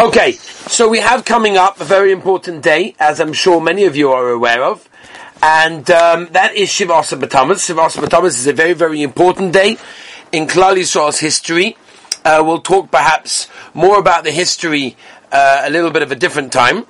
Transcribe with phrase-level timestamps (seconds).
[0.00, 3.94] Okay, so we have coming up a very important day, as I'm sure many of
[3.94, 4.88] you are aware of,
[5.40, 7.64] and um, that is Shiva B'Tammuz.
[7.64, 9.76] Shiva Asa is a very, very important day
[10.32, 11.76] in Klal Yisrael's history.
[12.24, 14.96] Uh, we'll talk perhaps more about the history
[15.30, 16.86] uh, a little bit of a different time.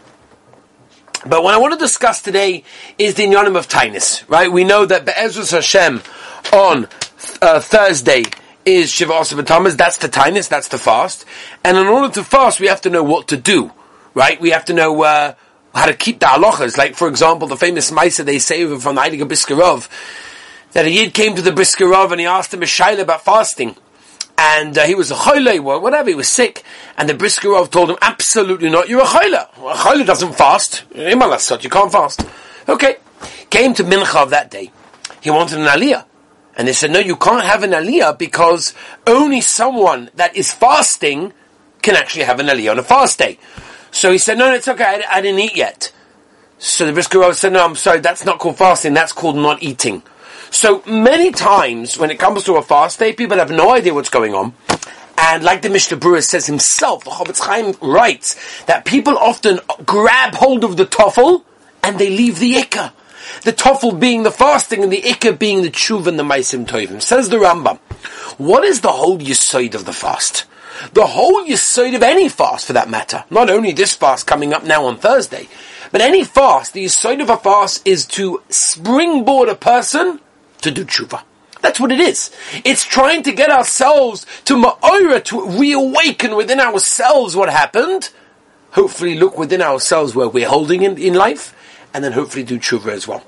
[1.27, 2.65] But what I want to discuss today
[2.97, 4.51] is the Inyanim of Tainus, right?
[4.51, 6.01] We know that Be'ezrus Hashem
[6.55, 6.89] on
[7.43, 8.23] uh, Thursday
[8.67, 11.25] is Shiva Asa B'Tammuz, that's the Tainus, that's the fast.
[11.65, 13.73] And in order to fast, we have to know what to do,
[14.15, 14.41] right?
[14.41, 15.35] We have to know uh,
[15.75, 16.77] how to keep the halachas.
[16.77, 19.89] Like, for example, the famous Maisa they say from the Heiliger Briskerov,
[20.73, 23.77] that a Yid came to the Briskerov and he asked him a shaila about fasting
[24.37, 26.65] and uh, he was a choyle, whatever, he was sick,
[26.99, 29.49] and the Briskerov told him, absolutely not, you're a choyle.
[29.57, 30.85] A choyle doesn't fast.
[30.95, 32.27] You can't fast.
[32.69, 32.97] Okay.
[33.51, 34.73] Came to Mincha of that day.
[35.21, 36.05] He wanted an aliyah.
[36.57, 38.75] And they said, no, you can't have an aliyah because
[39.07, 41.33] only someone that is fasting
[41.83, 43.39] can actually have an aliyah on a fast day.
[43.91, 45.93] So he said, no, no it's okay, I, I didn't eat yet.
[46.59, 50.03] So the Briskerov said, no, I'm sorry, that's not called fasting, that's called not eating.
[50.51, 54.09] So many times when it comes to a fast day, people have no idea what's
[54.09, 54.55] going on.
[55.19, 60.35] And like the Mishnah Berurah says himself, the Chofetz Chaim writes that people often grab
[60.35, 61.45] hold of the toffel
[61.83, 62.93] and they leave the ikka.
[63.45, 67.03] The toffel being the fasting and the ikka being the tshuva and the maisim tovim.
[67.03, 67.79] Says the Rambam,
[68.39, 70.47] what is the whole yisoid of the fast?
[70.95, 73.25] The whole yisoid of any fast for that matter.
[73.31, 75.49] Not only this fast coming up now on Thursday,
[75.93, 80.21] but any fast, the yisoid of a fast is to springboard a person
[80.63, 81.23] to do tshuva.
[81.61, 82.31] That's what it is.
[82.65, 88.11] It's trying to get ourselves to ma'ora, to reawaken within ourselves what happened.
[88.73, 91.55] Hopefully look within ourselves where we're holding in, in life,
[91.93, 93.23] and then hopefully do tshuva as well.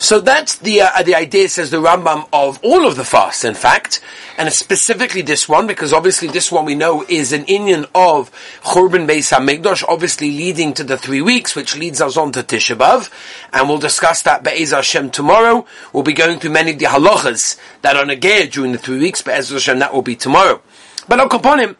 [0.00, 3.54] So that's the uh, the idea, says the Rambam, of all of the fasts, in
[3.54, 4.00] fact,
[4.38, 8.30] and specifically this one, because obviously this one we know is an Indian of
[8.62, 12.76] Churban Beis Hamikdash, obviously leading to the three weeks, which leads us on to Tisha
[12.76, 13.10] B'av,
[13.52, 15.66] and we'll discuss that Be'ez Hashem tomorrow.
[15.92, 19.20] We'll be going through many of the halachas that are negayah during the three weeks,
[19.20, 20.62] Be'ez Hashem, that will be tomorrow.
[21.08, 21.76] But I'll upon him,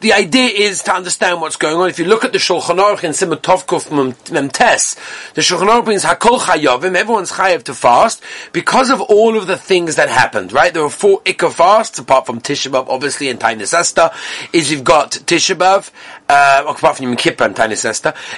[0.00, 1.88] the idea is to understand what's going on.
[1.88, 6.04] If you look at the Shulchan Aruch in Simon Tovkuf Memtes, the Shulchan Aruch means
[6.04, 8.22] Hakol Chayovim, everyone's chayav to fast,
[8.52, 10.72] because of all of the things that happened, right?
[10.72, 14.10] There were four Ikka fasts, apart from Tisha B'Av, obviously, and Tainis Esther,
[14.52, 15.90] is you've got Tisha B'Av,
[16.30, 17.58] uh, apart from Yom Kippur and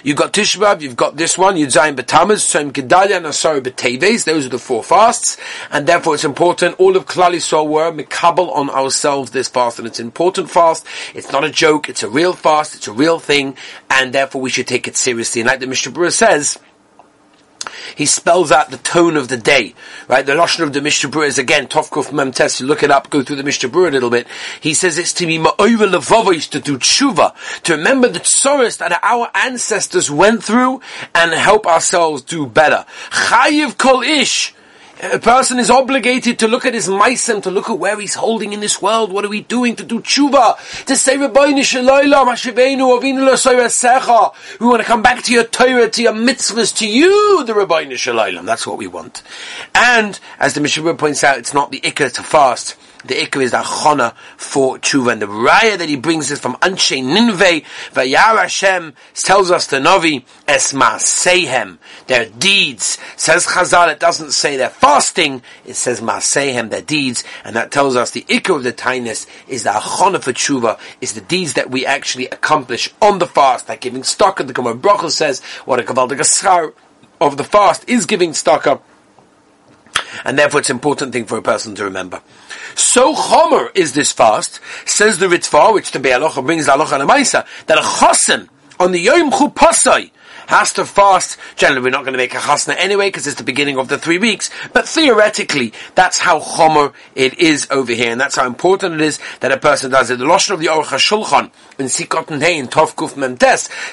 [0.02, 4.24] you've got Tisha B'Av, you've got this one, Yudzayin B'Tamaz, Som Gedalia, and Asari B'Teves,
[4.24, 5.36] those are the four fasts,
[5.70, 9.86] and therefore it's important, all of Klal Yisrael were mikabel on ourselves this fast, and
[9.86, 13.18] it's an important fast, it's not a joke, it's a real fast, it's a real
[13.18, 13.58] thing,
[13.90, 15.42] and therefore we should take it seriously.
[15.42, 16.58] And like the Mishnah says,
[17.96, 19.74] he spells out the tone of the day,
[20.08, 20.24] right?
[20.24, 23.22] The Lashon of the Mishnah Berurah is again, Tovkuf Memtes, you look it up, go
[23.22, 24.26] through the Mishnah Berurah a little bit.
[24.60, 28.98] He says it's to be ma'oiva levavos, to do tshuva, to remember the tsoros that
[29.02, 30.80] our ancestors went through
[31.14, 32.84] and help ourselves do better.
[33.10, 34.54] Chayiv kol ish,
[35.02, 38.52] a person is obligated to look at his meisim, to look at where he's holding
[38.52, 39.12] in this world.
[39.12, 40.84] What are we doing to do tshuva?
[40.86, 45.90] To say, Rabbeinu Shalaylam, Hashiveinu, Avinu L'Soyer We want to come back to your Torah,
[45.90, 48.46] to your mitzvahs, to you, the Rabbeinu Shalaylam.
[48.46, 49.22] That's what we want.
[49.74, 53.50] And, as the Mishnah points out, it's not the ikka to fast the ikr is
[53.50, 55.12] the achona for tshuva.
[55.12, 59.80] And the raya that he brings is from Anshe Ninveh, Vayar Hashem tells us the
[59.80, 62.98] Novi, Esma Sehem, their deeds.
[63.16, 67.96] Says Chazal, it doesn't say their fasting, it says Masehem, their deeds, and that tells
[67.96, 71.70] us the ikr of the tainus is the achona for tshuva, is the deeds that
[71.70, 75.82] we actually accomplish on the fast, like giving stock, the Gemara Brachel says, what a
[75.82, 76.72] kavaldik
[77.20, 78.84] of the fast is giving stock up
[80.24, 82.22] and therefore it's an important thing for a person to remember.
[82.74, 87.78] So chomer is this fast, says the Ritva, which the Be'alocha brings the Alocha that
[87.78, 90.10] a chosen on the Yom Chupasai,
[90.52, 91.38] has to fast.
[91.56, 93.96] Generally, we're not going to make a chasna anyway because it's the beginning of the
[93.96, 94.50] three weeks.
[94.74, 99.18] But theoretically, that's how chomer it is over here, and that's how important it is
[99.40, 100.18] that a person does it.
[100.18, 103.16] The Lashon of the Aruch HaShulchan in Sikot Nein Tov Kuf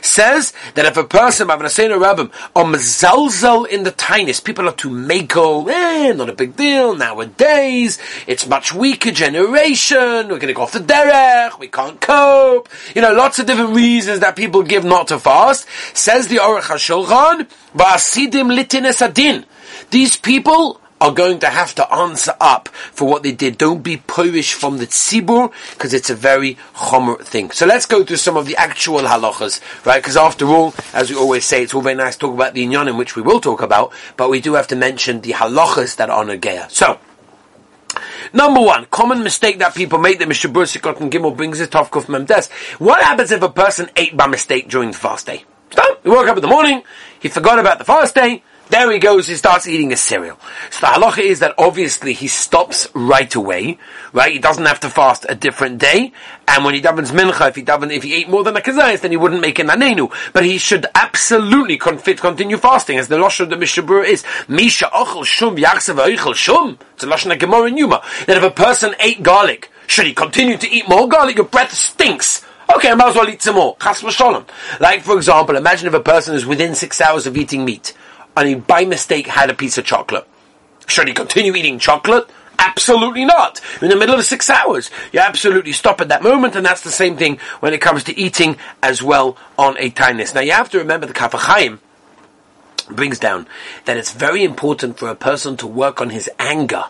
[0.03, 4.89] says that if a person, Mavnasena Rabbim, are mezalzel in the tiniest, people are too
[4.89, 6.95] mako, eh, not a big deal.
[6.95, 9.97] Nowadays, it's much weaker generation.
[9.97, 11.57] We're going to go off the derech.
[11.57, 12.67] We can't cope.
[12.95, 15.67] You know, lots of different reasons that people give not to fast.
[15.94, 19.46] Says the Aruch HaShulchan.
[19.92, 23.57] These people are going to have to answer up for what they did.
[23.57, 27.51] Don't be Polish from the tzibur, because it's a very chomer thing.
[27.51, 30.01] So let's go through some of the actual halachas, right?
[30.01, 32.66] Because after all, as we always say, it's all very nice to talk about the
[32.66, 36.10] inyanim, which we will talk about, but we do have to mention the halachas that
[36.10, 36.69] are negaya.
[36.69, 37.00] So,
[38.31, 40.51] Number one, common mistake that people make that Mr.
[40.51, 42.48] Bursikot and Gimel brings it Tovkuf Memdes.
[42.78, 45.46] What happens if a person ate by mistake during the fast day?
[46.04, 46.83] He woke up in the morning,
[47.19, 50.39] he forgot about the fast day, there he goes, he starts eating a cereal.
[50.69, 53.80] So the halacha is that obviously he stops right away,
[54.13, 54.31] right?
[54.31, 56.13] He doesn't have to fast a different day.
[56.48, 59.01] And when he davens mincha, if he daven, if he ate more than a kazayas,
[59.01, 60.12] then he wouldn't make an anenu.
[60.33, 65.25] But he should absolutely continue fasting, as the Lashon of the Mishabur is, Misha ochel
[65.25, 66.77] shum yachsev ochel shum.
[66.94, 68.04] It's a Lashon of Gemara and Yuma.
[68.27, 71.38] That if a person ate garlic, should he continue to eat more garlic?
[71.38, 72.45] Your breath stinks.
[72.75, 73.75] Okay, I might as well eat some more.
[73.81, 74.04] Chas
[74.80, 77.94] Like, for example, imagine if a person is within six hours of eating meat
[78.38, 80.27] and he by mistake had a piece of chocolate.
[80.88, 82.30] Should he continue eating chocolate?
[82.60, 83.62] Absolutely not.
[83.81, 86.92] In the middle of six hours, you absolutely stop at that moment, and that's the
[86.92, 90.33] same thing when it comes to eating as well on a tinus.
[90.33, 91.80] Now you have to remember the Kaf HaChaim
[92.89, 93.48] brings down
[93.86, 96.83] that it's very important for a person to work on his anger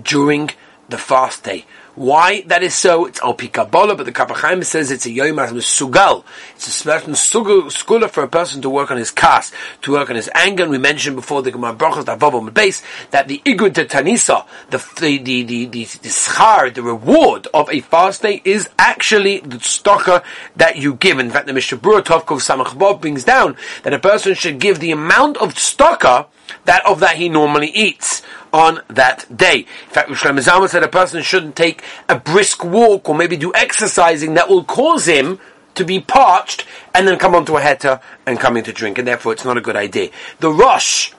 [0.00, 0.50] during
[0.88, 1.64] the fast day.
[1.96, 4.30] Why that is so, it's al Kabbalah, but the Kaf
[4.64, 6.24] says it's a Yom Sugal.
[6.54, 9.50] It's a special scholar for a person to work on his kas,
[9.80, 10.64] to work on his anger.
[10.64, 12.82] And we mentioned before the Gemara Brachos, the base,
[13.12, 17.80] that the Igud Tanisa, the, the, the, the, the, the schar, the reward of a
[17.80, 20.22] fast day is actually the stocker
[20.56, 21.18] that you give.
[21.18, 25.38] In fact, the Mishabura Tovkov Samach brings down that a person should give the amount
[25.38, 26.26] of stocker
[26.64, 28.22] that of that he normally eats
[28.52, 29.60] on that day.
[29.60, 33.52] In fact, Shlomo Zalman said a person shouldn't take a brisk walk or maybe do
[33.54, 35.38] exercising that will cause him
[35.74, 39.06] to be parched and then come onto a heter and come in to drink, and
[39.06, 40.10] therefore it's not a good idea.
[40.40, 41.12] The Rosh,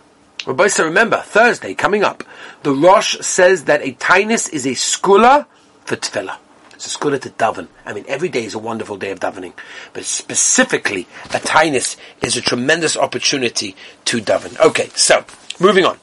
[0.45, 2.23] Rabbi remember, Thursday coming up,
[2.63, 5.45] the Rosh says that a tinus is a skula
[5.85, 6.37] for tefillah.
[6.77, 7.69] It's a skula to daven.
[7.87, 9.53] I mean, every day is a wonderful day of davening,
[9.93, 13.75] but specifically, a tinus is a tremendous opportunity
[14.05, 14.59] to daven.
[14.59, 15.25] Okay, so,
[15.59, 15.97] moving on.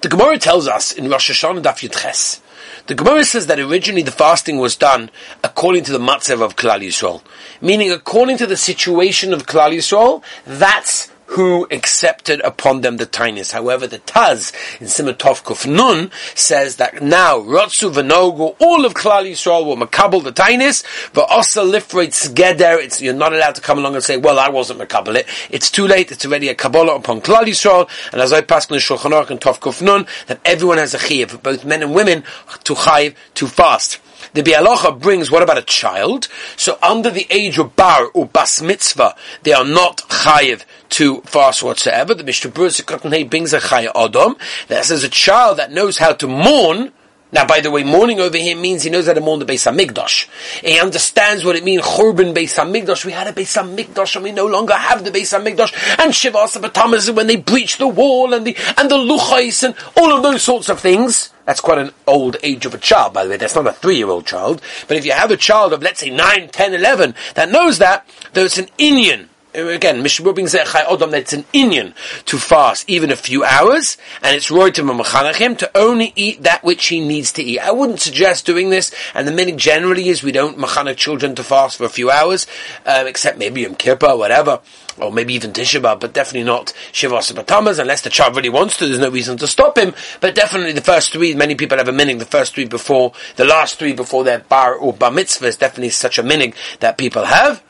[0.00, 2.40] The Gemara tells us in Rosh Hashanah Daf Yudches,
[2.88, 5.12] the Gemara says that originally the fasting was done
[5.44, 7.22] according to the matzev of Klal Yisrael,
[7.60, 13.52] meaning according to the situation of Klal Yisrael, that's who accepted upon them the tinus.
[13.52, 19.30] However, the Taz in Simatov Kuf Nun says that now Rotsu Venogu, all of Klal
[19.30, 22.82] Yisrael will makabel the tinus, but also lifrate geder.
[22.82, 25.70] It's you're not allowed to come along and say, "Well, I wasn't makabel it." It's
[25.70, 26.10] too late.
[26.10, 29.30] It's already a kabbalah upon Klal Yisrael, and as I pass in the Shulchan Aruch
[29.30, 32.24] and Tov Nun, that everyone has a chiyuv, both men and women,
[32.64, 34.00] to chayiv to fast.
[34.32, 36.28] The Bialocha brings, what about a child?
[36.56, 41.62] So under the age of bar or bas mitzvah, they are not chayiv to fast
[41.62, 42.14] whatsoever.
[42.14, 44.36] The Mishnah brings a chayiv adam.
[44.68, 46.92] That says a child that knows how to mourn,
[47.32, 49.70] now, by the way, mourning over here means he knows how to mourn the Beis
[49.70, 50.28] Hamikdash.
[50.62, 53.04] He understands what it means, Churban Beis Hamikdash.
[53.04, 56.00] We had a Beis Hamikdash and we no longer have the Beis Hamikdash.
[56.00, 60.12] And Shiva Sabatamas when they breached the wall and the, and the Luchais and all
[60.12, 61.30] of those sorts of things.
[61.50, 63.36] That's quite an old age of a child, by the way.
[63.36, 64.62] That's not a three-year-old child.
[64.86, 68.06] But if you have a child of, let's say, 9, 10, 11, that knows that,
[68.34, 71.94] there's an Indian again, Mishnah brings that Odom that it's an Indian
[72.26, 76.62] to fast even a few hours, and it's roy to Mamachanachim to only eat that
[76.62, 77.58] which he needs to eat.
[77.58, 81.44] I wouldn't suggest doing this, and the minute generally is we don't Machanach children to
[81.44, 82.46] fast for a few hours,
[82.86, 84.60] um, except maybe Yom Kippur whatever,
[84.98, 88.76] or maybe even Tisha B'Av, but definitely not Shivas Batamas, unless the child really wants
[88.76, 91.88] to, there's no reason to stop him, but definitely the first three, many people have
[91.88, 95.46] a minig, the first three before, the last three before their bar or bar mitzvah
[95.46, 97.62] is definitely such a minig that people have.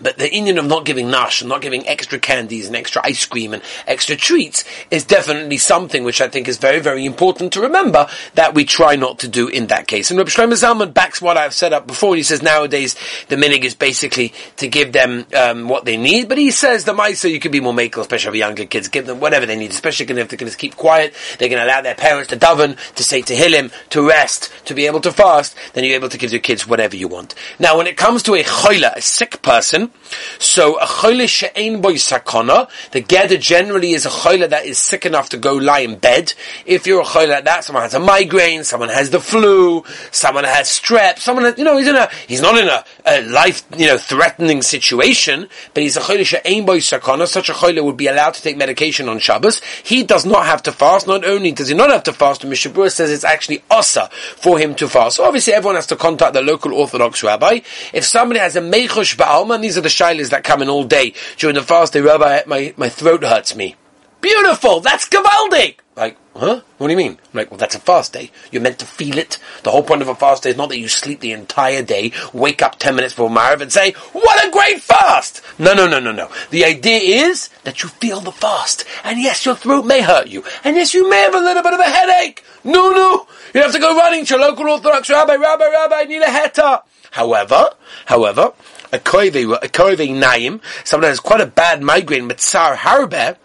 [0.00, 3.24] But the Indian of not giving nash and not giving extra candies and extra ice
[3.24, 7.60] cream and extra treats is definitely something which I think is very, very important to
[7.62, 10.10] remember that we try not to do in that case.
[10.10, 12.16] And Rabbi Shlomo Zalman backs what I've said up before.
[12.16, 12.94] He says nowadays
[13.28, 16.92] the minig is basically to give them um, what they need, but he says the
[16.92, 19.70] mice you can be more makel, especially for younger kids, give them whatever they need,
[19.70, 22.76] especially if they're going to keep quiet, they're going to allow their parents to daven,
[22.94, 26.18] to say to him, to rest, to be able to fast, then you're able to
[26.18, 27.34] give your kids whatever you want.
[27.58, 29.85] Now when it comes to a choila, a sick person,
[30.38, 35.06] so a choyle she'ein boy sakona, the gather generally is a choyle that is sick
[35.06, 36.32] enough to go lie in bed.
[36.64, 40.44] If you're a choyle like that, someone has a migraine, someone has the flu, someone
[40.44, 43.64] has strep, someone has, you know, he's in a, he's not in a, a life,
[43.76, 47.96] you know, threatening situation, but he's a choyle she'ein boy sakona, such a choyle would
[47.96, 49.60] be allowed to take medication on Shabbos.
[49.84, 52.48] He does not have to fast, not only does he not have to fast, the
[52.48, 55.16] Mishabur says it's actually asa for him to fast.
[55.16, 57.60] So obviously everyone has to contact the local Orthodox rabbi.
[57.92, 59.88] If somebody has a mechush ba'alma, these are the
[60.22, 62.00] shilas that come in all day during the fast day.
[62.00, 63.76] Rabbi, my, my throat hurts me.
[64.22, 64.80] Beautiful.
[64.80, 65.76] That's gavaldik.
[65.94, 66.62] Like, huh?
[66.78, 67.12] What do you mean?
[67.12, 68.30] I'm like, well, that's a fast day.
[68.50, 69.38] You're meant to feel it.
[69.64, 72.12] The whole point of a fast day is not that you sleep the entire day,
[72.32, 75.42] wake up 10 minutes before Mariv and say, what a great fast!
[75.58, 76.30] No, no, no, no, no.
[76.50, 78.86] The idea is that you feel the fast.
[79.04, 80.42] And yes, your throat may hurt you.
[80.64, 82.42] And yes, you may have a little bit of a headache.
[82.64, 83.26] No, no.
[83.52, 86.26] You have to go running to your local Orthodox rabbi, rabbi, rabbi, I need a
[86.26, 86.82] heta.
[87.16, 87.70] However,
[88.04, 88.52] however,
[88.92, 93.38] a koive, a koive naim, someone has quite a bad migraine, mitzar harbe,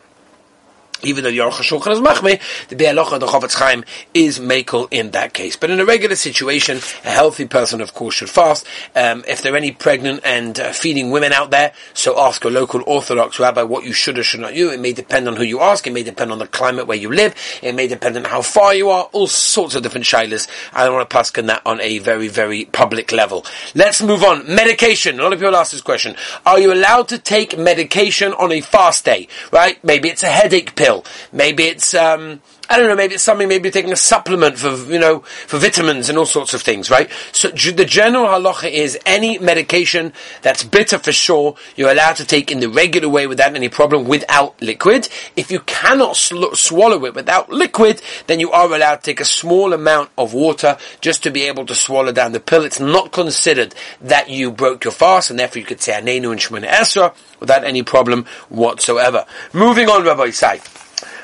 [1.03, 2.39] even though the Aruch HaShulchan is machme,
[2.70, 5.55] the Be'alocha, the Chofetz Chaim, is makel in that case.
[5.55, 8.65] But in a regular situation, a healthy person, of course, should fast.
[8.96, 12.50] Um, if there are any pregnant and uh, feeding women out there, so ask a
[12.50, 14.72] local Orthodox rabbi what you should or should not do.
[14.72, 15.88] It may depend on who you ask.
[15.88, 17.36] It may depend on the climate where you live.
[17.62, 19.03] It may depend on how far you are.
[19.12, 20.48] All sorts of different shilas.
[20.74, 23.46] I don't want to pass on that on a very, very public level.
[23.75, 24.46] Let's move on.
[24.53, 25.20] Medication.
[25.20, 26.15] A lot of people ask this question.
[26.46, 29.27] Are you allowed to take medication on a fast day?
[29.51, 29.81] Right?
[29.84, 30.90] Maybe it's a headache pill
[31.31, 32.95] Maybe it's um, I don't know.
[32.95, 33.50] Maybe it's something.
[33.50, 37.10] Maybe taking a supplement for you know for vitamins and all sorts of things, right?
[37.33, 42.50] So the general halacha is any medication that's bitter for sure you're allowed to take
[42.50, 45.10] in the regular way without any problem without liquid.
[45.36, 49.25] If you cannot sl- swallow it without liquid, then you are allowed to take a
[49.25, 52.63] small amount of water just to be able to swallow down the pill.
[52.63, 56.39] It's not considered that you broke your fast, and therefore you could say Anenu and
[56.39, 59.25] Shemona Esra without any problem whatsoever.
[59.51, 60.80] Moving on, Rabbi Isai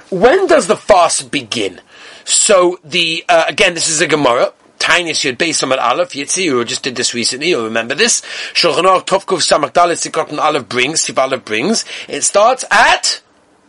[0.09, 1.81] when does the fast begin?
[2.23, 4.53] So the uh, again, this is a Gemara.
[4.79, 6.43] Tiny Yud Beis Amar Aleph Yitzi.
[6.45, 7.49] You just did this recently.
[7.49, 8.21] You'll remember this.
[8.53, 11.01] Shulchan Aruch Tovkov Samach Dalet Sikot Aleph brings.
[11.01, 11.83] Siv Aleph brings.
[12.07, 13.21] It starts at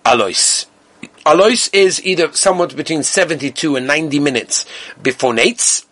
[0.05, 0.67] Alois.
[1.25, 4.65] Alois is either somewhat between 72 and 90 minutes
[5.03, 5.85] before Nates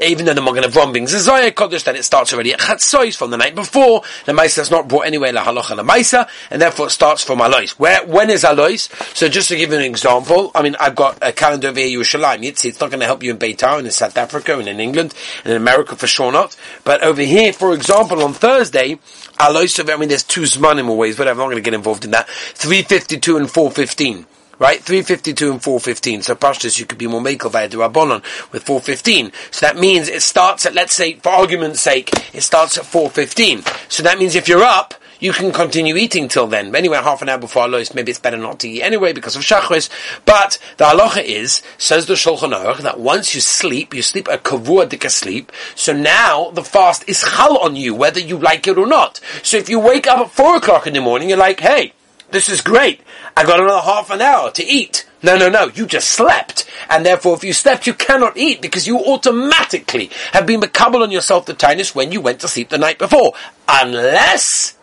[0.00, 3.16] even though the Magen Avraham brings a Zoya Kodesh, then it starts already at Chatzois
[3.16, 4.02] from the night before.
[4.26, 7.40] The Maisa is not brought anywhere la Halacha la Maisa, and therefore it starts from
[7.40, 7.70] Alois.
[7.78, 8.88] Where, when is Alois?
[9.14, 12.00] So just to give you an example, I mean, I've got a calendar over here,
[12.00, 12.44] Yerushalayim.
[12.44, 14.80] It's, it's not going to help you in Beitar and in South Africa and in
[14.80, 16.56] England and in America for sure not.
[16.84, 18.98] But over here, for example, on Thursday,
[19.38, 22.04] Alois, of I mean, there's two Zmanim always, but I'm not going to get involved
[22.04, 22.28] in that.
[22.28, 24.26] 352 and 415
[24.60, 24.80] right?
[24.80, 26.22] 352 and 415.
[26.22, 29.32] So Pashtus, you could be more makel via Rabbanon with 415.
[29.50, 33.64] So that means it starts at, let's say, for argument's sake, it starts at 415.
[33.88, 36.74] So that means if you're up, you can continue eating till then.
[36.74, 39.42] Anyway, half an hour before Alois, maybe it's better not to eat anyway because of
[39.42, 39.90] Shachris.
[40.24, 44.38] But the halacha is, says the Shulchan Aruch, that once you sleep, you sleep a
[44.38, 45.52] kavua dika sleep.
[45.74, 49.20] So now the fast is chal on you, whether you like it or not.
[49.42, 51.92] So if you wake up at four o'clock in the morning, you're like, hey,
[52.30, 53.00] this is great.
[53.36, 55.06] I got another half an hour to eat.
[55.22, 55.66] No, no, no.
[55.66, 56.68] You just slept.
[56.88, 61.10] And therefore, if you slept, you cannot eat because you automatically have been makabel on
[61.10, 63.32] yourself the tinus when you went to sleep the night before.
[63.68, 64.76] Unless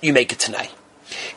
[0.00, 0.70] you make it tonight.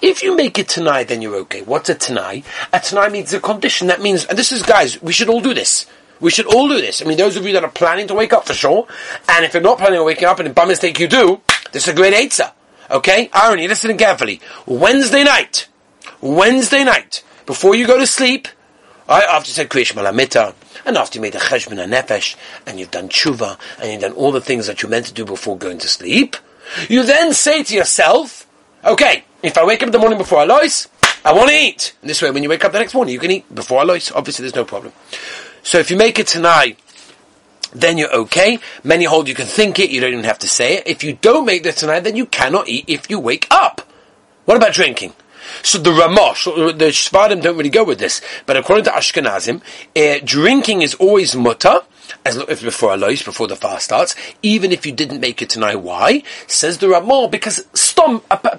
[0.01, 1.61] If you make it tonight, then you're okay.
[1.61, 2.45] What's a tonight?
[2.71, 3.87] A tonight means a condition.
[3.87, 5.85] That means, and this is, guys, we should all do this.
[6.19, 7.01] We should all do this.
[7.01, 8.87] I mean, those of you that are planning to wake up for sure,
[9.27, 11.41] and if you're not planning on waking up, and by mistake you do,
[11.71, 12.51] this is a great answer.
[12.89, 13.29] Okay?
[13.33, 14.41] Irony, listen carefully.
[14.65, 15.67] Wednesday night,
[16.21, 18.47] Wednesday night, before you go to sleep,
[19.07, 20.53] right, after you said Kriyish Malamita,
[20.85, 22.35] and after you made a Cheshbon and Nefesh,
[22.65, 25.25] and you've done Tshuva, and you've done all the things that you meant to do
[25.25, 26.35] before going to sleep,
[26.89, 28.47] you then say to yourself,
[28.85, 30.87] okay, if I wake up in the morning before Alois,
[31.25, 31.93] I want to eat.
[32.01, 34.11] And this way, when you wake up the next morning, you can eat before Alois.
[34.13, 34.93] Obviously, there's no problem.
[35.61, 36.77] So if you make it tonight,
[37.73, 38.59] then you're okay.
[38.83, 40.87] Many hold you can think it, you don't even have to say it.
[40.87, 43.81] If you don't make this tonight, then you cannot eat if you wake up.
[44.45, 45.13] What about drinking?
[45.61, 46.45] So the Ramosh,
[46.77, 49.61] the Shvadim don't really go with this, but according to Ashkenazim,
[49.95, 51.81] uh, drinking is always mutter,
[52.25, 55.75] as if before Alois, before the fast starts, even if you didn't make it tonight.
[55.75, 56.23] Why?
[56.47, 57.65] Says the Ramah, because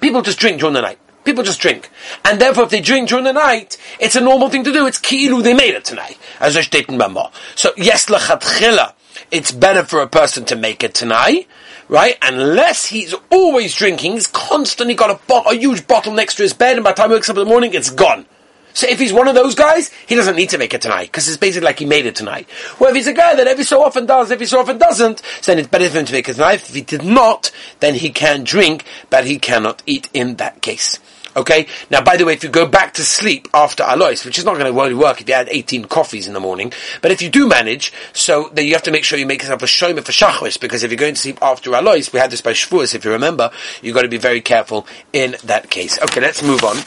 [0.01, 0.99] people just drink during the night.
[1.23, 1.89] People just drink.
[2.23, 4.85] And therefore, if they drink during the night, it's a normal thing to do.
[4.85, 6.19] It's ki'ilu, they made it tonight.
[6.39, 7.31] As I stated in Ramah.
[7.55, 8.93] So, yes, lachatchila,
[9.31, 11.47] it's better for a person to make it tonight,
[11.87, 12.17] right?
[12.21, 16.53] Unless he's always drinking, he's constantly got a, bo- a huge bottle next to his
[16.53, 18.25] bed, and by the time he wakes up in the morning, it's gone.
[18.73, 21.29] So if he's one of those guys, he doesn't need to make it tonight, because
[21.29, 22.49] it's basically like he made it tonight.
[22.77, 25.59] Well, if he's a guy that every so often does, every so often doesn't, then
[25.59, 26.55] it's better for him to make it tonight.
[26.55, 30.99] If he did not, then he can drink, but he cannot eat in that case.
[31.35, 31.67] Okay?
[31.89, 34.53] Now, by the way, if you go back to sleep after Alois, which is not
[34.57, 37.29] going to really work if you had 18 coffees in the morning, but if you
[37.29, 40.11] do manage, so then you have to make sure you make yourself a shomer for
[40.11, 43.03] Shachris, because if you're going to sleep after Alois, we had this by Shavuos, if
[43.05, 43.51] you remember,
[43.81, 45.99] you've got to be very careful in that case.
[46.01, 46.77] Okay, let's move on.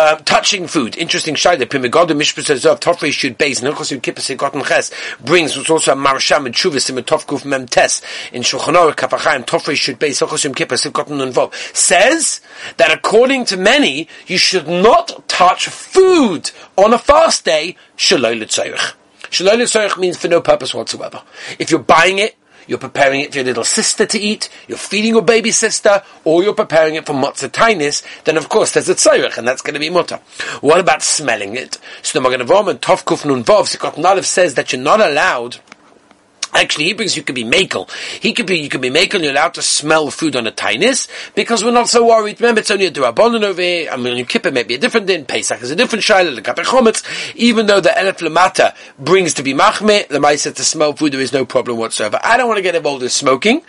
[0.00, 0.96] Uh, touching food.
[0.96, 1.64] Interesting shaila.
[1.64, 3.60] Pimigodim mishpus of tofrei should base.
[3.60, 4.90] Nilchos yud kippus gotten ches
[5.20, 8.00] brings was also a marsham and chuvis in tofkuf mem tes
[8.32, 10.20] in shulchan aruch kafachayim tofrei should base.
[10.20, 12.40] Nilchos yud kippus gotten involved says
[12.78, 17.76] that according to many you should not touch food on a fast day.
[17.96, 18.94] Shaloi l'tzayich.
[19.24, 21.22] Shaloi l'tzayich means for no purpose whatsoever.
[21.58, 22.36] If you're buying it
[22.66, 26.42] you're preparing it for your little sister to eat, you're feeding your baby sister, or
[26.42, 29.80] you're preparing it for matzah then of course there's a tzorich, and that's going to
[29.80, 30.16] be mutter.
[30.60, 31.78] What about smelling it?
[32.02, 35.00] So the Magen Avraham and Tov Kuf Nun Vov, Sikot Nalev says that you're not
[35.00, 35.58] allowed
[36.52, 37.90] Actually, he brings you could be makel.
[38.20, 39.22] He could be you could be makel.
[39.22, 42.40] You're allowed to smell food on a tainis because we're not so worried.
[42.40, 43.90] Remember, it's only a durabonin over here.
[43.90, 45.24] I mean, Kippur may be a different din.
[45.24, 46.34] Pesach is a different shaila.
[46.34, 47.34] The chometz.
[47.36, 51.20] Even though the elef lamata brings to be machme, the ma'aser to smell food, there
[51.20, 52.18] is no problem whatsoever.
[52.22, 53.62] I don't want to get involved in smoking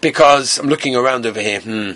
[0.00, 1.60] because I'm looking around over here.
[1.60, 1.92] Hmm.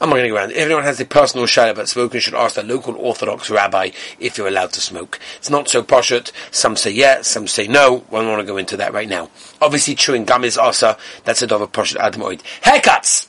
[0.00, 0.52] I'm not going to go around.
[0.52, 3.90] If anyone has a personal shayla about smoking, should ask the local Orthodox rabbi
[4.20, 5.18] if you're allowed to smoke.
[5.36, 6.30] It's not so poshut.
[6.50, 8.04] Some say yes, some say no.
[8.10, 9.30] We don't want to go into that right now.
[9.60, 10.96] Obviously, chewing gum is asa.
[11.24, 12.42] That's a dove poshut admoid.
[12.62, 13.27] Haircuts!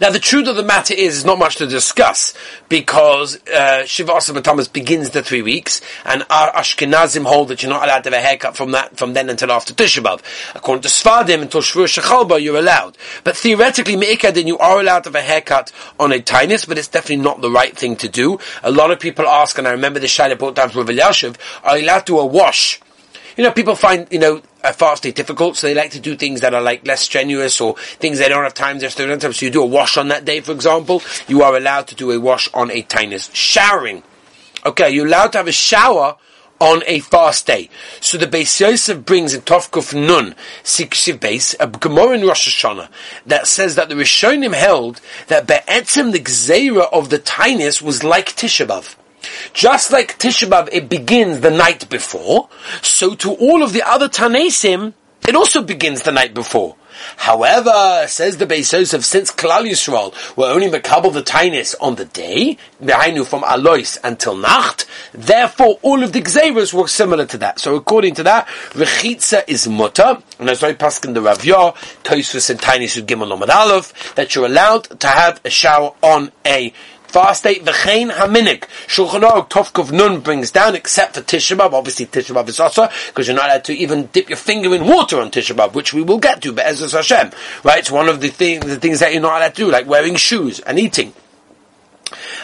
[0.00, 2.34] Now, the truth of the matter is, not much to discuss
[2.68, 7.84] because uh, Shiva Asabatamas begins the three weeks, and our Ashkenazim hold that you're not
[7.84, 10.22] allowed to have a haircut from that from then until after Tisha B'av.
[10.54, 12.96] According to Sfadim, until Shvur Shechalba, you're allowed.
[13.24, 16.88] But theoretically, Me'ikadin, you are allowed to have a haircut on a tainis, but it's
[16.88, 18.38] definitely not the right thing to do.
[18.62, 21.78] A lot of people ask, and I remember the Shaila brought down from Rav are
[21.78, 22.80] you allowed to do a wash?
[23.36, 26.16] You know, people find, you know, a fast day difficult, so they like to do
[26.16, 29.32] things that are like less strenuous or things they don't have time to do.
[29.32, 31.02] So you do a wash on that day, for example.
[31.28, 33.30] You are allowed to do a wash on a tainis.
[33.34, 34.02] Showering.
[34.64, 36.16] Okay, you're allowed to have a shower
[36.58, 37.68] on a fast day.
[38.00, 42.88] So the Beis Yosef brings in Tovkuf Nun, Sikshiv Beis, a Gemara in Rosh Hashanah,
[43.26, 48.28] that says that the Rishonim held that Be'etzim the Gzeira of the Tainis was like
[48.28, 48.96] Tishabav.
[49.52, 52.48] Just like Tisha B'Av, it begins the night before,
[52.82, 54.94] so to all of the other Tanesim,
[55.26, 56.76] it also begins the night before.
[57.16, 62.04] However, says the Beis Yosef, since Klal Yisrael were only makabel the tainis on the
[62.04, 67.58] day, behind from Alois until Nacht, therefore all of the Gzeras were similar to that.
[67.58, 72.60] So according to that, Rechitza is mutter, and as I in the Ravya, Tosfos and
[72.60, 76.72] Tainis Gimel Nomad Aleph, that you're allowed to have a shower on a
[77.16, 78.64] fast day, v'chein haminik.
[78.86, 81.72] Shulchan Aruch Tovkov Nun brings down, except for Tisha B'Av.
[81.72, 84.84] Obviously, Tisha B'Av is also because you're not allowed to even dip your finger in
[84.84, 86.52] water on Tisha B'Av, which we will get to.
[86.52, 87.30] But Ezra Hashem,
[87.64, 87.78] right?
[87.78, 90.16] It's one of the things, the things that you're not allowed to do, like wearing
[90.16, 91.14] shoes and eating.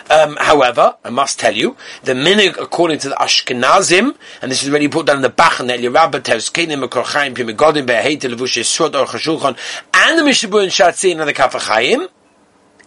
[0.08, 4.70] Um, however, I must tell you, the minig according to the Ashkenazim, and this is
[4.70, 9.18] already put down in the Bachan, El Yerabba, Tevskenim, Mekorchaim, Pimigodim, Be'ahei, Televush, Yisrod, Aruch
[9.18, 9.58] HaShulchan,
[9.92, 12.08] and the Mishabur and Shatzin, and the Kaf HaChaim,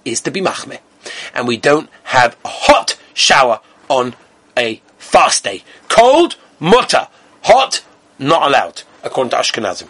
[0.03, 0.79] is to be machmeh
[1.33, 4.15] and we don't have a hot shower on
[4.57, 5.63] a fast day.
[5.89, 7.07] Cold, mutter.
[7.43, 7.83] Hot,
[8.17, 9.87] not allowed, according to Ashkenazim.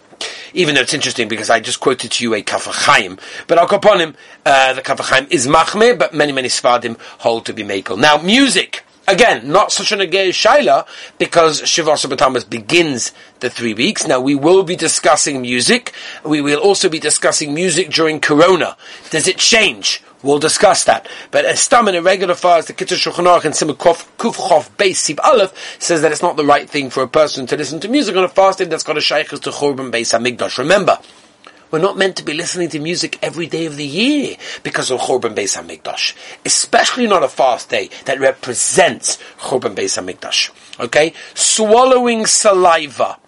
[0.54, 3.74] Even though it's interesting because I just quoted to you a Kaf HaChaim, but I'll
[3.74, 7.64] upon him, uh, the Kaf HaChaim is machmeh, but many, many Svardim hold to be
[7.64, 8.00] makel.
[8.00, 8.84] Now, music.
[9.08, 10.88] Again, not such an agay shaila
[11.20, 14.08] because Shivasa Batamas begins the three weeks.
[14.08, 15.94] Now we will be discussing music.
[16.24, 18.76] We will also be discussing music during Corona.
[19.12, 20.02] Does it change?
[20.26, 21.08] We'll discuss that.
[21.30, 24.96] But a stam in a regular fast, the Kitzur Shulchan Aruch and Simukov Kufchov Beis
[24.96, 27.88] Sib Aleph says that it's not the right thing for a person to listen to
[27.88, 30.58] music on a fasting that's got a shaykhs to Churban Beis Hamikdash.
[30.58, 30.98] Remember,
[31.70, 35.00] we're not meant to be listening to music every day of the year because of
[35.02, 36.16] Churban Beis Hamikdash.
[36.44, 40.50] Especially not a fast day that represents Churban Beis Hamikdash.
[40.80, 41.14] Okay?
[41.36, 43.20] Swallowing saliva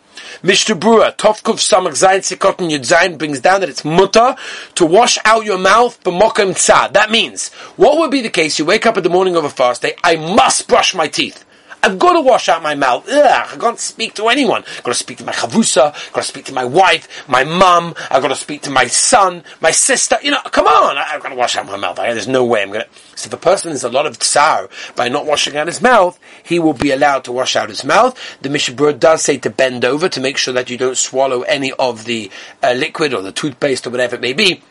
[0.44, 4.36] Mishnah Berurah, Tovkuf Samach Zayin Sikotin Yud Zayin brings down that it's mutter
[4.76, 6.94] to wash out your mouth b'mokem tzad.
[6.94, 8.60] That means, what would be the case?
[8.60, 11.44] You wake up in the morning of a fast day, I must brush my teeth.
[11.84, 13.08] I've got to wash out my mouth.
[13.08, 14.64] Ugh, I can't speak to anyone.
[14.78, 15.94] I've got to speak to my chavusa.
[15.94, 17.94] I've got to speak to my wife, my mum.
[18.10, 20.18] I've got to speak to my son, my sister.
[20.22, 20.98] You know, come on.
[20.98, 21.98] I've got to wash out my mouth.
[21.98, 22.90] There's no way I'm going to.
[23.16, 26.20] So if a person has a lot of tsar by not washing out his mouth,
[26.44, 28.18] he will be allowed to wash out his mouth.
[28.42, 31.72] The Mishabur does say to bend over to make sure that you don't swallow any
[31.74, 32.32] of the
[32.64, 34.62] uh, liquid or the toothpaste or whatever it may be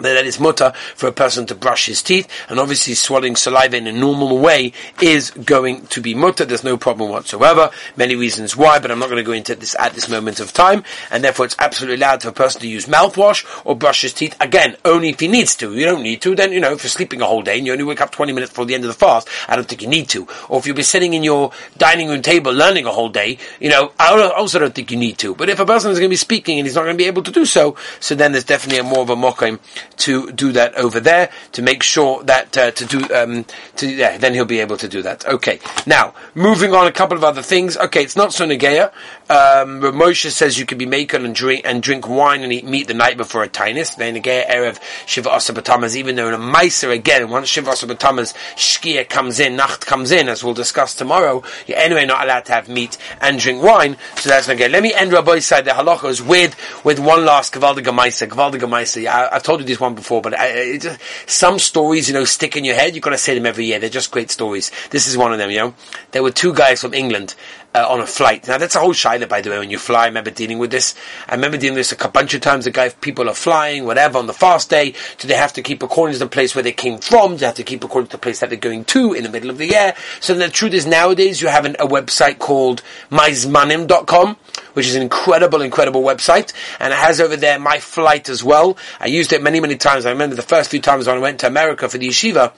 [0.00, 3.86] that it's mutter for a person to brush his teeth, and obviously swallowing saliva in
[3.86, 6.44] a normal way is going to be mutter.
[6.44, 7.70] There's no problem whatsoever.
[7.96, 10.52] Many reasons why, but I'm not going to go into this at this moment of
[10.52, 14.12] time, and therefore it's absolutely allowed for a person to use mouthwash or brush his
[14.12, 14.36] teeth.
[14.40, 15.74] Again, only if he needs to.
[15.74, 16.34] You don't need to.
[16.34, 18.32] Then, you know, if you're sleeping a whole day and you only wake up 20
[18.32, 20.26] minutes before the end of the fast, I don't think you need to.
[20.48, 23.70] Or if you'll be sitting in your dining room table learning a whole day, you
[23.70, 25.34] know, I also don't think you need to.
[25.34, 27.06] But if a person is going to be speaking and he's not going to be
[27.06, 29.58] able to do so, so then there's definitely a more of a mokim
[29.96, 33.44] to do that over there to make sure that uh, to do um,
[33.76, 35.26] to yeah, then he'll be able to do that.
[35.26, 37.76] Okay, now moving on, a couple of other things.
[37.76, 38.92] Okay, it's not so negeya.
[39.28, 42.88] Um, Moshe says you can be making and drink and drink wine and eat meat
[42.88, 43.96] the night before a tainis.
[43.96, 45.96] Then negeya erev shiva asabatamas.
[45.96, 50.28] Even though in a meiser again, once shiva asabatamas shkia comes in, nacht comes in,
[50.28, 53.96] as we'll discuss tomorrow, you're anyway not allowed to have meat and drink wine.
[54.16, 54.70] So that's negeya.
[54.70, 58.28] Let me end Rabbi's side the halachos with with one last gavaldiga meiser.
[58.28, 59.06] Gavaldiga meiser.
[59.06, 62.56] I've told you this one before, but uh, I, just, some stories you know stick
[62.56, 62.94] in your head.
[62.94, 63.78] You've got to say them every year.
[63.78, 64.70] They're just great stories.
[64.90, 65.50] This is one of them.
[65.50, 65.74] You know,
[66.12, 67.34] there were two guys from England
[67.74, 68.46] uh, on a flight.
[68.46, 70.04] Now that's a whole shiloh, by the way, when you fly.
[70.04, 70.94] I remember dealing with this.
[71.28, 72.64] I remember dealing with this a bunch of times.
[72.64, 74.94] The guy, if people are flying, whatever, on the fast day.
[75.18, 77.32] Do they have to keep according to the place where they came from?
[77.32, 79.30] Do they have to keep according to the place that they're going to in the
[79.30, 79.96] middle of the air?
[80.20, 84.36] So the truth is nowadays you have an, a website called myzmanim.com
[84.74, 88.76] which is an incredible, incredible website, and it has over there my flight as well.
[89.00, 90.04] I used it many, many times.
[90.04, 92.52] I remember the first few times when I went to America for the yeshiva,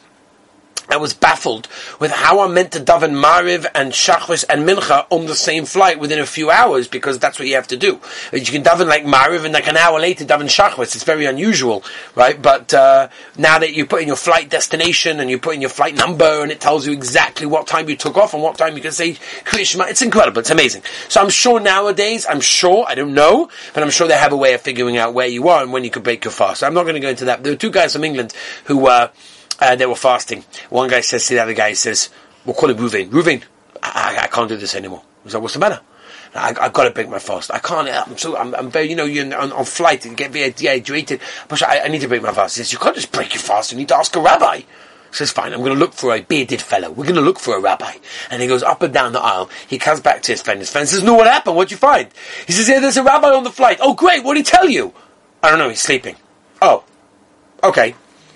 [0.89, 1.69] I was baffled
[1.99, 5.99] with how I'm meant to daven Mariv and Shachris and Mincha on the same flight
[5.99, 8.01] within a few hours because that's what you have to do.
[8.33, 10.95] You can daven like Mariv and like an hour later daven Shachris.
[10.95, 12.41] It's very unusual, right?
[12.41, 15.71] But uh, now that you put in your flight destination and you put in your
[15.71, 18.77] flight number and it tells you exactly what time you took off and what time
[18.77, 20.41] you can say Krishma, it's incredible.
[20.41, 20.83] It's amazing.
[21.09, 24.37] So I'm sure nowadays, I'm sure, I don't know, but I'm sure they have a
[24.37, 26.61] way of figuring out where you are and when you can break your fast.
[26.61, 27.43] So I'm not going to go into that.
[27.43, 28.33] There were two guys from England
[28.65, 29.09] who uh,
[29.61, 30.45] uh, they were fasting.
[30.71, 32.11] One guy says to the other guy, he says,
[32.45, 33.09] we'll call him Ruvain.
[33.11, 33.43] Ruvain,
[33.83, 35.03] I, I, can't do this anymore.
[35.25, 35.81] He's like, what's the matter?
[36.35, 37.51] I, have got to break my fast.
[37.53, 37.89] I can't.
[37.89, 38.37] I'm so.
[38.37, 38.91] I'm, I'm very.
[38.91, 41.21] You know, you're on, on flight and get very dehydrated.
[41.49, 42.57] But I, I, need to break my fast.
[42.57, 43.73] He says, you can't just break your fast.
[43.73, 44.57] You need to ask a rabbi.
[44.59, 44.65] He
[45.13, 45.53] says, fine.
[45.53, 46.91] I'm going to look for a bearded fellow.
[46.91, 47.93] We're going to look for a rabbi.
[48.31, 49.49] And he goes up and down the aisle.
[49.67, 50.61] He comes back to his friend.
[50.61, 51.57] His friend says, no, what happened?
[51.57, 52.09] What'd you find?
[52.47, 53.79] He says, yeah, there's a rabbi on the flight.
[53.81, 54.25] Oh, great.
[54.25, 54.93] What did he tell you?
[55.43, 55.69] I don't know.
[55.69, 56.17] He's sleeping.
[56.61, 56.85] Oh,
[57.63, 57.95] okay.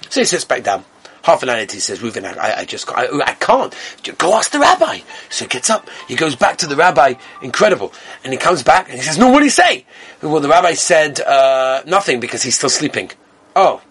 [0.08, 0.84] So he sits back down.
[1.22, 3.74] Half an hour later, he says, Reuven, I, I just, I, I, can't.
[4.18, 5.00] Go ask the rabbi.
[5.28, 7.92] So he gets up, he goes back to the rabbi, incredible.
[8.24, 9.84] And he comes back and he says, no, what did he say?
[10.22, 13.10] Well, the rabbi said, uh, nothing because he's still sleeping.
[13.54, 13.82] Oh,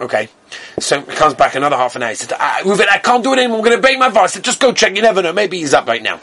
[0.00, 0.28] okay.
[0.80, 2.10] So he comes back another half an hour.
[2.10, 3.58] He said, uh, Reuven, I can't do it anymore.
[3.58, 4.22] I'm going to break my voice.
[4.22, 4.96] I said, just go check.
[4.96, 5.32] You never know.
[5.32, 6.20] Maybe he's up right now.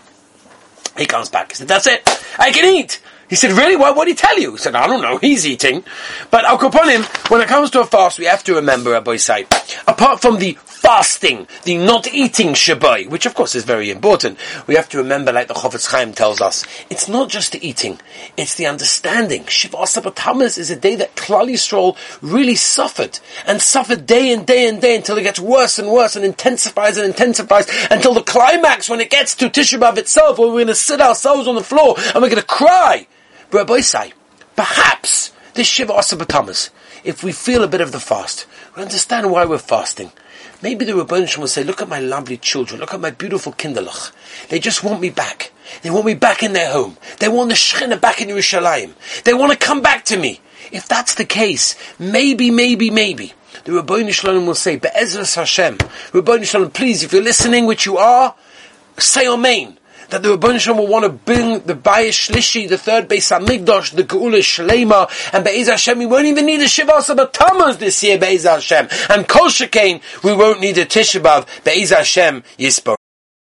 [0.97, 1.51] He comes back.
[1.51, 2.07] He said, that's it.
[2.37, 3.01] I can eat.
[3.33, 3.75] He said, really?
[3.75, 4.51] What, what did he tell you?
[4.51, 5.17] He said, I don't know.
[5.17, 5.83] He's eating.
[6.29, 9.15] But Al Kaponim, when it comes to a fast, we have to remember, uh, Rabbi
[9.15, 9.47] Say,
[9.87, 14.75] apart from the fasting, the not eating Shabbai, which of course is very important, we
[14.75, 17.99] have to remember, like the Chofetz Chaim tells us, it's not just the eating,
[18.37, 19.45] it's the understanding.
[19.47, 24.79] Shiva is a day that Klal Yisrael really suffered, and suffered day and day and
[24.79, 29.01] day until it gets worse and worse and intensifies and intensifies until the climax when
[29.01, 31.95] it gets to Tisha B'Av itself, where we're going to sit ourselves on the floor
[31.97, 33.07] and we're going to cry.
[33.53, 34.13] Rabbi say,
[34.55, 36.69] perhaps this Shiva Asabatamas,
[37.03, 40.11] if we feel a bit of the fast, we understand why we're fasting.
[40.61, 44.13] Maybe the Rebbeinu will say, look at my lovely children, look at my beautiful kinderlach.
[44.47, 45.51] They just want me back.
[45.81, 46.97] They want me back in their home.
[47.19, 48.93] They want the Shekhinah back in Yerushalayim.
[49.23, 50.39] They want to come back to me.
[50.71, 53.33] If that's the case, maybe, maybe, maybe,
[53.65, 57.97] the Rebbeinu Shalom will say, Be'ezras Hashem, Rebbeinu Shalom, please, if you're listening, which you
[57.97, 58.33] are,
[58.97, 59.77] say Amen
[60.13, 64.03] that the Shalom will want to bring the Bayis Shlishi, the third Beis Hamikdash, the
[64.03, 68.43] Geula Shlema, and Be'ez Hashem, we won't even need a Shiva Sabbatamos this year, Be'ez
[68.43, 68.87] Hashem.
[69.09, 72.95] And Kol Shekain, we won't need a Tisha B'Av, Be'ez Hashem, Yisbo.